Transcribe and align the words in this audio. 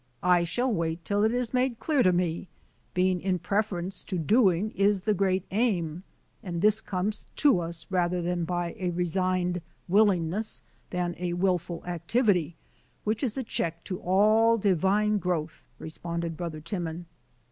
"I 0.39 0.43
shall 0.45 0.73
wait 0.73 1.05
till 1.05 1.23
it 1.23 1.31
is 1.31 1.53
made 1.53 1.77
clear 1.79 2.01
to 2.01 2.11
me. 2.11 2.47
Being 2.95 3.21
in 3.21 3.37
preference 3.37 4.03
to 4.05 4.17
doing 4.17 4.71
is 4.71 5.01
the 5.01 5.13
great 5.13 5.45
aim, 5.51 6.01
and 6.41 6.59
this 6.59 6.81
comes 6.81 7.27
to 7.35 7.59
us 7.59 7.85
rather 7.91 8.35
by 8.37 8.75
a 8.79 8.89
resigned 8.89 9.61
willingness 9.87 10.63
than 10.89 11.13
a 11.19 11.33
wilful 11.33 11.85
activity, 11.85 12.55
which 13.03 13.21
is 13.21 13.37
a 13.37 13.43
check 13.43 13.83
to 13.83 13.99
all 13.99 14.57
divine 14.57 15.19
growth," 15.19 15.63
responded 15.77 16.35
Brother 16.35 16.61
Timon. 16.61 17.05